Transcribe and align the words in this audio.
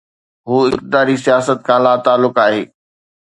هو 0.47 0.57
اقتداري 0.69 1.15
سياست 1.25 1.59
کان 1.67 1.79
لاتعلق 1.85 2.35
آهي. 2.45 2.61